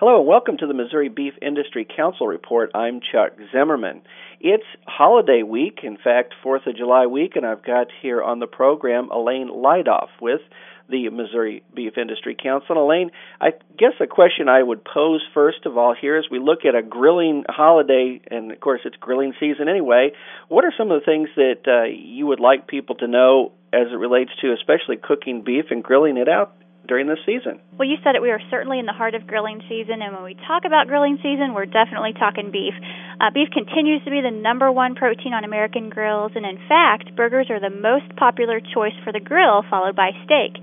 Hello, 0.00 0.20
and 0.20 0.28
welcome 0.28 0.56
to 0.58 0.66
the 0.68 0.74
Missouri 0.74 1.08
Beef 1.08 1.34
Industry 1.42 1.84
Council 1.84 2.28
Report. 2.28 2.70
I'm 2.72 3.00
Chuck 3.00 3.32
Zimmerman. 3.50 4.02
It's 4.38 4.62
holiday 4.86 5.42
week, 5.42 5.80
in 5.82 5.96
fact, 5.96 6.34
4th 6.44 6.68
of 6.68 6.76
July 6.76 7.06
week, 7.06 7.34
and 7.34 7.44
I've 7.44 7.64
got 7.64 7.88
here 8.00 8.22
on 8.22 8.38
the 8.38 8.46
program 8.46 9.08
Alane 9.08 9.50
Lidolph 9.50 10.10
with 10.20 10.40
the 10.88 11.08
Missouri 11.08 11.64
Beef 11.74 11.98
Industry 11.98 12.36
Council. 12.40 12.76
And 12.76 12.78
Alane, 12.78 13.10
I 13.40 13.54
guess 13.76 13.94
a 13.98 14.06
question 14.06 14.48
I 14.48 14.62
would 14.62 14.84
pose 14.84 15.20
first 15.34 15.66
of 15.66 15.76
all 15.76 15.96
here 16.00 16.16
as 16.16 16.26
we 16.30 16.38
look 16.38 16.60
at 16.64 16.76
a 16.76 16.82
grilling 16.82 17.42
holiday, 17.48 18.20
and 18.30 18.52
of 18.52 18.60
course 18.60 18.82
it's 18.84 18.94
grilling 19.00 19.34
season 19.40 19.68
anyway, 19.68 20.12
what 20.46 20.64
are 20.64 20.72
some 20.78 20.92
of 20.92 21.00
the 21.00 21.06
things 21.06 21.28
that 21.34 21.66
uh, 21.66 21.88
you 21.88 22.24
would 22.24 22.38
like 22.38 22.68
people 22.68 22.94
to 22.94 23.08
know 23.08 23.50
as 23.72 23.88
it 23.90 23.96
relates 23.96 24.30
to 24.42 24.52
especially 24.52 24.96
cooking 24.96 25.42
beef 25.42 25.64
and 25.72 25.82
grilling 25.82 26.18
it 26.18 26.28
out 26.28 26.54
during 26.88 27.06
this 27.06 27.20
season. 27.24 27.60
Well, 27.78 27.86
you 27.86 27.96
said 28.02 28.16
it. 28.16 28.22
We 28.22 28.32
are 28.32 28.40
certainly 28.50 28.80
in 28.80 28.86
the 28.86 28.96
heart 28.96 29.14
of 29.14 29.26
grilling 29.26 29.60
season, 29.68 30.00
and 30.00 30.16
when 30.16 30.24
we 30.24 30.34
talk 30.48 30.64
about 30.64 30.88
grilling 30.88 31.18
season, 31.22 31.54
we're 31.54 31.68
definitely 31.68 32.16
talking 32.18 32.50
beef. 32.50 32.74
Uh, 33.20 33.30
beef 33.30 33.52
continues 33.52 34.02
to 34.04 34.10
be 34.10 34.24
the 34.24 34.32
number 34.32 34.72
one 34.72 34.96
protein 34.96 35.34
on 35.34 35.44
American 35.44 35.90
grills, 35.90 36.32
and 36.34 36.48
in 36.48 36.58
fact, 36.66 37.14
burgers 37.14 37.46
are 37.50 37.60
the 37.60 37.70
most 37.70 38.08
popular 38.16 38.60
choice 38.60 38.96
for 39.04 39.12
the 39.12 39.20
grill, 39.20 39.62
followed 39.70 39.94
by 39.94 40.10
steak. 40.24 40.56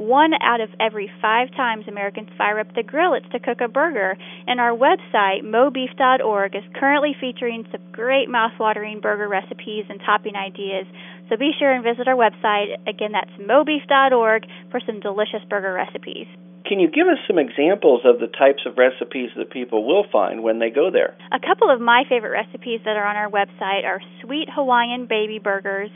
One 0.00 0.32
out 0.40 0.62
of 0.62 0.70
every 0.80 1.12
five 1.20 1.52
times 1.52 1.84
Americans 1.86 2.30
fire 2.38 2.58
up 2.58 2.74
the 2.74 2.82
grill, 2.82 3.12
it's 3.12 3.28
to 3.32 3.38
cook 3.38 3.60
a 3.60 3.68
burger. 3.68 4.16
And 4.46 4.58
our 4.58 4.72
website, 4.72 5.44
mobeef.org, 5.44 6.56
is 6.56 6.64
currently 6.74 7.14
featuring 7.20 7.68
some 7.70 7.82
great 7.92 8.26
mouthwatering 8.26 9.02
burger 9.02 9.28
recipes 9.28 9.84
and 9.90 10.00
topping 10.00 10.36
ideas. 10.36 10.86
So 11.30 11.36
be 11.36 11.52
sure 11.56 11.72
and 11.72 11.84
visit 11.84 12.08
our 12.08 12.16
website. 12.16 12.74
Again, 12.88 13.12
that's 13.12 13.30
mobeef.org 13.40 14.46
for 14.70 14.80
some 14.84 14.98
delicious 14.98 15.46
burger 15.48 15.72
recipes. 15.72 16.26
Can 16.66 16.78
you 16.78 16.90
give 16.90 17.06
us 17.06 17.18
some 17.26 17.38
examples 17.38 18.02
of 18.04 18.20
the 18.20 18.26
types 18.26 18.66
of 18.66 18.76
recipes 18.76 19.30
that 19.36 19.50
people 19.50 19.86
will 19.86 20.04
find 20.12 20.42
when 20.42 20.58
they 20.58 20.70
go 20.70 20.90
there? 20.90 21.16
A 21.32 21.40
couple 21.40 21.70
of 21.70 21.80
my 21.80 22.04
favorite 22.08 22.30
recipes 22.30 22.80
that 22.84 22.96
are 22.96 23.06
on 23.06 23.16
our 23.16 23.30
website 23.30 23.84
are 23.86 24.00
sweet 24.22 24.48
Hawaiian 24.52 25.06
baby 25.06 25.38
burgers, 25.38 25.90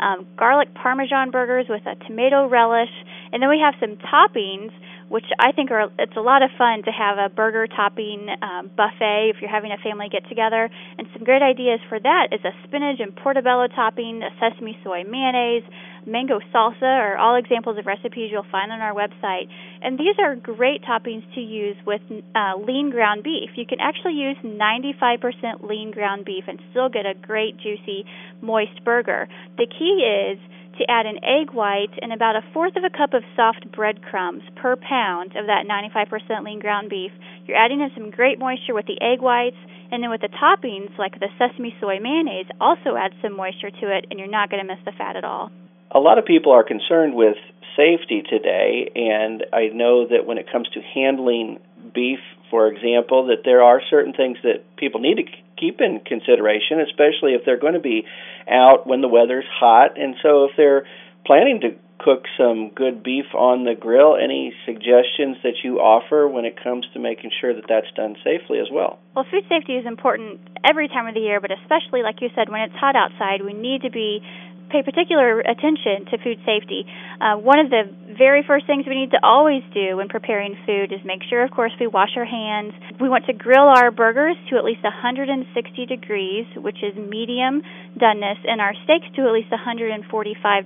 um, 0.00 0.26
garlic 0.36 0.74
parmesan 0.74 1.30
burgers 1.30 1.66
with 1.68 1.82
a 1.86 1.94
tomato 2.06 2.48
relish, 2.48 2.92
and 3.32 3.42
then 3.42 3.48
we 3.48 3.60
have 3.60 3.74
some 3.78 3.96
toppings, 3.96 4.72
which 5.08 5.24
I 5.38 5.52
think 5.52 5.70
are 5.70 5.90
it's 5.98 6.16
a 6.16 6.20
lot 6.20 6.42
of 6.42 6.50
fun 6.56 6.82
to 6.84 6.92
have 6.92 7.18
a 7.18 7.28
burger 7.32 7.66
topping 7.66 8.28
um, 8.42 8.70
buffet 8.76 9.32
if 9.34 9.36
you're 9.40 9.50
having 9.50 9.72
a 9.72 9.78
family 9.82 10.08
get 10.10 10.28
together. 10.28 10.68
And 10.98 11.08
some 11.12 11.24
great 11.24 11.42
ideas 11.42 11.80
for 11.88 11.98
that 11.98 12.28
is 12.32 12.40
a 12.44 12.52
spinach 12.64 13.00
and 13.00 13.16
portobello 13.16 13.68
topping, 13.68 14.22
a 14.22 14.30
sesame 14.40 14.78
soy 14.84 15.04
mayonnaise, 15.04 15.64
mango 16.06 16.40
salsa 16.52 16.82
are 16.82 17.16
all 17.16 17.36
examples 17.36 17.78
of 17.78 17.86
recipes 17.86 18.30
you'll 18.32 18.48
find 18.50 18.72
on 18.72 18.80
our 18.80 18.94
website. 18.94 19.48
And 19.82 19.98
these 19.98 20.16
are 20.18 20.34
great 20.34 20.82
toppings 20.82 21.22
to 21.34 21.40
use 21.40 21.76
with 21.86 22.00
uh, 22.34 22.56
lean 22.58 22.90
ground 22.90 23.22
beef. 23.22 23.50
You 23.56 23.66
can 23.66 23.80
actually 23.80 24.14
use 24.14 24.36
95% 24.44 25.68
lean 25.68 25.90
ground 25.90 26.24
beef 26.24 26.44
and 26.48 26.58
still 26.70 26.88
get 26.88 27.06
a 27.06 27.14
great, 27.14 27.56
juicy, 27.58 28.04
moist 28.40 28.84
burger. 28.84 29.28
The 29.56 29.66
key 29.66 30.04
is 30.04 30.38
to 30.78 30.90
add 30.90 31.06
an 31.06 31.18
egg 31.24 31.52
white 31.52 31.92
and 32.00 32.12
about 32.12 32.36
a 32.36 32.42
fourth 32.52 32.76
of 32.76 32.84
a 32.84 32.90
cup 32.90 33.14
of 33.14 33.22
soft 33.36 33.70
breadcrumbs 33.72 34.42
per 34.56 34.76
pound 34.76 35.36
of 35.36 35.46
that 35.46 35.66
95% 35.66 36.44
lean 36.44 36.60
ground 36.60 36.88
beef. 36.88 37.12
You're 37.46 37.58
adding 37.58 37.80
in 37.80 37.90
some 37.94 38.10
great 38.10 38.38
moisture 38.38 38.74
with 38.74 38.86
the 38.86 39.00
egg 39.02 39.20
whites, 39.20 39.56
and 39.90 40.02
then 40.02 40.10
with 40.10 40.20
the 40.20 40.28
toppings, 40.28 40.96
like 40.98 41.18
the 41.18 41.28
sesame 41.38 41.74
soy 41.80 41.98
mayonnaise, 42.00 42.46
also 42.60 42.96
add 42.96 43.12
some 43.22 43.36
moisture 43.36 43.70
to 43.70 43.96
it, 43.96 44.06
and 44.10 44.18
you're 44.18 44.28
not 44.28 44.50
going 44.50 44.64
to 44.64 44.72
miss 44.72 44.82
the 44.84 44.92
fat 44.92 45.16
at 45.16 45.24
all. 45.24 45.50
A 45.90 45.98
lot 45.98 46.18
of 46.18 46.24
people 46.24 46.52
are 46.52 46.62
concerned 46.62 47.14
with 47.14 47.36
safety 47.76 48.22
today, 48.28 48.90
and 48.94 49.44
I 49.52 49.68
know 49.72 50.06
that 50.06 50.26
when 50.26 50.38
it 50.38 50.50
comes 50.50 50.68
to 50.74 50.80
handling 50.94 51.58
beef, 51.92 52.20
for 52.50 52.68
example, 52.68 53.26
that 53.26 53.44
there 53.44 53.62
are 53.62 53.80
certain 53.90 54.12
things 54.12 54.38
that 54.42 54.64
people 54.76 55.00
need 55.00 55.16
to 55.16 55.24
keep 55.58 55.80
in 55.80 56.00
consideration, 56.04 56.80
especially 56.80 57.34
if 57.34 57.42
they're 57.44 57.58
going 57.58 57.74
to 57.74 57.80
be 57.80 58.04
out 58.50 58.86
when 58.86 59.00
the 59.00 59.08
weather's 59.08 59.44
hot. 59.50 60.00
And 60.00 60.14
so, 60.22 60.44
if 60.44 60.52
they're 60.56 60.86
planning 61.26 61.60
to 61.60 61.76
cook 61.98 62.24
some 62.38 62.70
good 62.74 63.02
beef 63.02 63.26
on 63.34 63.64
the 63.64 63.74
grill, 63.74 64.16
any 64.16 64.54
suggestions 64.64 65.36
that 65.42 65.60
you 65.62 65.78
offer 65.78 66.28
when 66.28 66.44
it 66.44 66.54
comes 66.62 66.86
to 66.94 66.98
making 66.98 67.30
sure 67.40 67.52
that 67.54 67.64
that's 67.68 67.90
done 67.96 68.14
safely 68.22 68.58
as 68.60 68.68
well? 68.72 68.98
Well, 69.14 69.26
food 69.30 69.44
safety 69.48 69.74
is 69.74 69.84
important 69.84 70.40
every 70.62 70.88
time 70.88 71.06
of 71.06 71.14
the 71.14 71.20
year, 71.20 71.40
but 71.40 71.50
especially, 71.50 72.02
like 72.02 72.22
you 72.22 72.30
said, 72.34 72.48
when 72.48 72.62
it's 72.62 72.74
hot 72.74 72.94
outside, 72.94 73.42
we 73.44 73.52
need 73.52 73.82
to 73.82 73.90
be 73.90 74.22
pay 74.70 74.82
particular 74.82 75.40
attention 75.40 76.06
to 76.10 76.18
food 76.22 76.38
safety. 76.44 76.84
Uh, 77.20 77.36
one 77.36 77.58
of 77.58 77.70
the 77.70 77.88
very 78.16 78.44
first 78.46 78.66
things 78.66 78.84
we 78.86 78.94
need 78.94 79.10
to 79.10 79.20
always 79.22 79.62
do 79.74 79.96
when 79.96 80.08
preparing 80.08 80.56
food 80.66 80.92
is 80.92 81.00
make 81.04 81.22
sure, 81.28 81.42
of 81.44 81.50
course, 81.50 81.72
we 81.80 81.86
wash 81.86 82.14
our 82.16 82.24
hands. 82.24 82.72
We 83.00 83.08
want 83.08 83.26
to 83.26 83.32
grill 83.32 83.68
our 83.68 83.90
burgers 83.90 84.36
to 84.50 84.56
at 84.56 84.64
least 84.64 84.82
160 84.82 85.42
degrees, 85.86 86.46
which 86.56 86.82
is 86.82 86.96
medium 86.96 87.62
doneness, 87.98 88.38
and 88.46 88.60
our 88.60 88.74
steaks 88.84 89.06
to 89.16 89.26
at 89.26 89.32
least 89.32 89.50
145 89.50 90.04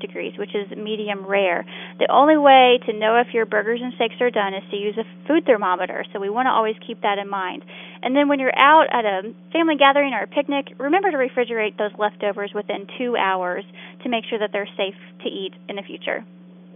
degrees, 0.01 0.33
which 0.39 0.55
is 0.55 0.71
medium 0.77 1.25
rare. 1.27 1.65
The 1.99 2.11
only 2.11 2.37
way 2.37 2.79
to 2.87 2.93
know 2.93 3.17
if 3.21 3.33
your 3.33 3.47
burgers 3.47 3.81
and 3.83 3.93
steaks 3.95 4.21
are 4.21 4.31
done 4.31 4.55
is 4.55 4.63
to 4.71 4.77
use 4.77 4.97
a 4.99 5.07
food 5.27 5.47
thermometer, 5.47 6.05
so 6.13 6.21
we 6.21 6.31
want 6.31 6.47
to 6.47 6.51
always 6.51 6.77
keep 6.87 7.03
that 7.03 7.19
in 7.19 7.29
mind. 7.29 7.65
And 8.03 8.17
then 8.17 8.29
when 8.29 8.41
you're 8.41 8.57
out 8.57 8.87
at 8.91 9.05
a 9.05 9.33
family 9.53 9.77
gathering 9.77 10.13
or 10.13 10.23
a 10.23 10.27
picnic, 10.27 10.75
remember 10.79 11.11
to 11.11 11.17
refrigerate 11.17 11.79
those 11.79 11.93
leftovers 11.99 12.53
within 12.55 12.89
two 12.99 13.17
hours 13.17 13.65
to 14.03 14.09
make 14.09 14.25
sure 14.29 14.39
that 14.39 14.51
they're 14.53 14.69
safe 14.77 14.99
to 15.23 15.29
eat 15.29 15.55
in 15.69 15.77
the 15.77 15.83
future. 15.83 16.25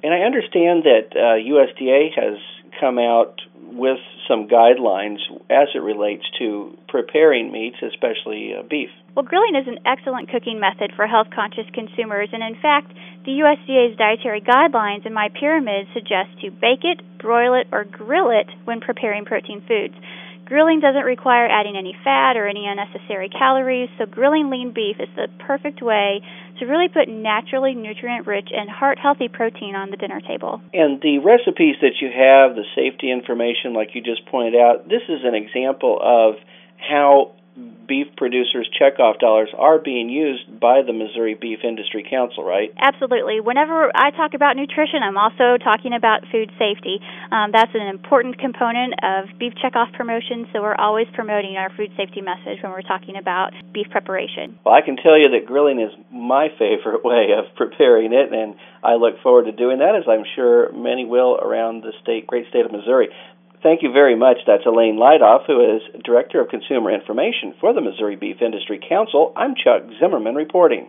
And 0.02 0.14
I 0.14 0.20
understand 0.20 0.84
that 0.84 1.10
uh, 1.16 1.40
USDA 1.42 2.14
has 2.14 2.38
come 2.78 2.98
out 2.98 3.40
with 3.72 3.98
some 4.28 4.46
guidelines 4.48 5.18
as 5.50 5.68
it 5.74 5.82
relates 5.82 6.24
to 6.38 6.76
preparing 6.88 7.50
meats, 7.50 7.76
especially 7.82 8.54
uh, 8.56 8.62
beef. 8.62 8.90
Well, 9.14 9.24
grilling 9.24 9.56
is 9.56 9.66
an 9.66 9.80
excellent 9.86 10.30
cooking 10.30 10.60
method 10.60 10.92
for 10.94 11.06
health 11.06 11.28
conscious 11.34 11.66
consumers, 11.72 12.28
and 12.32 12.42
in 12.42 12.60
fact, 12.60 12.92
the 13.24 13.42
USDA's 13.42 13.96
dietary 13.96 14.40
guidelines 14.40 15.06
in 15.06 15.12
MyPyramid 15.12 15.92
suggest 15.94 16.38
to 16.42 16.50
bake 16.50 16.84
it, 16.84 17.00
broil 17.18 17.54
it, 17.54 17.66
or 17.72 17.84
grill 17.84 18.30
it 18.30 18.46
when 18.64 18.80
preparing 18.80 19.24
protein 19.24 19.62
foods. 19.66 19.94
Grilling 20.46 20.78
doesn't 20.78 21.02
require 21.02 21.48
adding 21.50 21.76
any 21.76 21.92
fat 22.04 22.36
or 22.36 22.46
any 22.46 22.66
unnecessary 22.68 23.28
calories, 23.28 23.90
so 23.98 24.06
grilling 24.06 24.48
lean 24.48 24.70
beef 24.72 24.94
is 25.00 25.08
the 25.16 25.26
perfect 25.44 25.82
way 25.82 26.22
to 26.60 26.66
really 26.66 26.86
put 26.86 27.08
naturally 27.08 27.74
nutrient 27.74 28.28
rich 28.28 28.48
and 28.54 28.70
heart 28.70 28.96
healthy 29.02 29.26
protein 29.26 29.74
on 29.74 29.90
the 29.90 29.96
dinner 29.96 30.20
table. 30.20 30.62
And 30.72 31.02
the 31.02 31.18
recipes 31.18 31.74
that 31.82 31.98
you 32.00 32.14
have, 32.14 32.54
the 32.54 32.62
safety 32.76 33.10
information, 33.10 33.74
like 33.74 33.90
you 33.94 34.02
just 34.02 34.24
pointed 34.26 34.54
out, 34.54 34.86
this 34.88 35.02
is 35.08 35.26
an 35.26 35.34
example 35.34 35.98
of 36.00 36.36
how 36.78 37.34
beef 37.88 38.08
producers' 38.16 38.68
checkoff 38.74 39.18
dollars 39.18 39.48
are 39.56 39.78
being 39.78 40.10
used 40.10 40.60
by 40.60 40.82
the 40.82 40.92
Missouri 40.92 41.34
Beef 41.34 41.60
Industry 41.64 42.06
Council, 42.08 42.44
right? 42.44 42.72
Absolutely. 42.76 43.40
Whenever 43.40 43.90
I 43.94 44.10
talk 44.10 44.34
about 44.34 44.56
nutrition, 44.56 45.00
I'm 45.02 45.16
also 45.16 45.56
talking 45.62 45.94
about 45.94 46.22
food 46.30 46.50
safety. 46.58 47.00
Um, 47.30 47.52
that's 47.52 47.72
an 47.74 47.88
important 47.88 48.38
component 48.38 48.94
of 49.02 49.38
beef 49.38 49.54
checkoff 49.54 49.92
promotion, 49.94 50.46
so 50.52 50.60
we're 50.60 50.74
always 50.74 51.06
promoting 51.14 51.56
our 51.56 51.70
food 51.76 51.90
safety 51.96 52.20
message 52.20 52.62
when 52.62 52.72
we're 52.72 52.82
talking 52.82 53.16
about 53.16 53.52
beef 53.72 53.88
preparation. 53.90 54.58
Well, 54.64 54.74
I 54.74 54.82
can 54.82 54.96
tell 54.96 55.16
you 55.16 55.30
that 55.30 55.46
grilling 55.46 55.80
is 55.80 55.92
my 56.12 56.48
favorite 56.58 57.04
way 57.04 57.32
of 57.36 57.54
preparing 57.56 58.12
it, 58.12 58.32
and 58.32 58.56
I 58.82 58.94
look 58.94 59.22
forward 59.22 59.46
to 59.46 59.52
doing 59.52 59.78
that, 59.78 59.96
as 59.96 60.04
I'm 60.08 60.24
sure 60.34 60.72
many 60.72 61.04
will 61.04 61.36
around 61.36 61.82
the 61.82 61.92
state, 62.02 62.26
great 62.26 62.48
state 62.48 62.66
of 62.66 62.72
Missouri. 62.72 63.08
Thank 63.66 63.82
you 63.82 63.90
very 63.90 64.14
much. 64.14 64.36
That's 64.46 64.62
Alane 64.62 64.94
Lidolph, 64.94 65.46
who 65.48 65.58
is 65.74 65.82
Director 66.04 66.40
of 66.40 66.48
Consumer 66.50 66.92
Information 66.92 67.52
for 67.58 67.74
the 67.74 67.80
Missouri 67.80 68.14
Beef 68.14 68.40
Industry 68.40 68.78
Council. 68.78 69.32
I'm 69.34 69.56
Chuck 69.56 69.82
Zimmerman 69.98 70.36
reporting. 70.36 70.88